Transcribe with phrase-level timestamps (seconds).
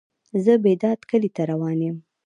[0.43, 1.97] زه بیداد کلی ته روان یم.